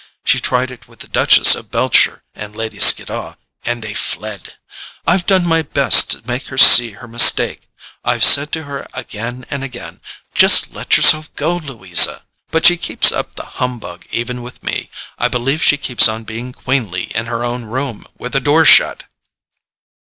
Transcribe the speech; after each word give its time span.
She 0.25 0.39
tried 0.39 0.71
it 0.71 0.87
with 0.87 1.01
the 1.01 1.07
Duchess 1.07 1.53
of 1.53 1.69
Beltshire 1.69 2.23
and 2.33 2.55
Lady 2.55 2.79
Skiddaw, 2.79 3.35
and 3.65 3.83
they 3.83 3.93
fled. 3.93 4.55
I've 5.05 5.27
done 5.27 5.45
my 5.45 5.61
best 5.61 6.09
to 6.09 6.27
make 6.27 6.47
her 6.47 6.57
see 6.57 6.93
her 6.93 7.07
mistake—I've 7.07 8.23
said 8.23 8.51
to 8.53 8.63
her 8.63 8.87
again 8.95 9.45
and 9.51 9.63
again: 9.63 10.01
'Just 10.33 10.73
let 10.73 10.97
yourself 10.97 11.31
go, 11.35 11.55
Louisa'; 11.57 12.25
but 12.49 12.65
she 12.65 12.77
keeps 12.77 13.11
up 13.11 13.35
the 13.35 13.45
humbug 13.61 14.07
even 14.09 14.41
with 14.41 14.63
me—I 14.63 15.27
believe 15.27 15.61
she 15.61 15.77
keeps 15.77 16.07
on 16.07 16.23
being 16.23 16.51
queenly 16.51 17.03
in 17.15 17.27
her 17.27 17.43
own 17.43 17.65
room, 17.65 18.07
with 18.17 18.31
the 18.33 18.39
door 18.39 18.65
shut. 18.65 19.03